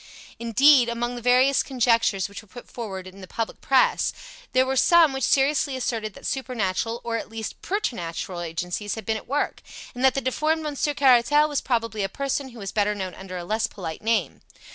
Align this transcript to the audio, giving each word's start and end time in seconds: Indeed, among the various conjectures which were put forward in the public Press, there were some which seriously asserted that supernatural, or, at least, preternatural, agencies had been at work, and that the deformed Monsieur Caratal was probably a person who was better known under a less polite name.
Indeed, 0.39 0.89
among 0.89 1.13
the 1.15 1.21
various 1.21 1.61
conjectures 1.61 2.27
which 2.27 2.41
were 2.41 2.47
put 2.47 2.67
forward 2.67 3.05
in 3.05 3.21
the 3.21 3.27
public 3.27 3.61
Press, 3.61 4.13
there 4.51 4.65
were 4.65 4.75
some 4.75 5.13
which 5.13 5.23
seriously 5.23 5.75
asserted 5.75 6.15
that 6.15 6.25
supernatural, 6.25 7.01
or, 7.03 7.17
at 7.17 7.29
least, 7.29 7.61
preternatural, 7.61 8.41
agencies 8.41 8.95
had 8.95 9.05
been 9.05 9.15
at 9.15 9.27
work, 9.27 9.61
and 9.93 10.03
that 10.03 10.15
the 10.15 10.21
deformed 10.21 10.63
Monsieur 10.63 10.95
Caratal 10.95 11.47
was 11.47 11.61
probably 11.61 12.01
a 12.01 12.09
person 12.09 12.49
who 12.49 12.57
was 12.57 12.71
better 12.71 12.95
known 12.95 13.13
under 13.13 13.37
a 13.37 13.43
less 13.45 13.67
polite 13.67 14.01
name. 14.01 14.41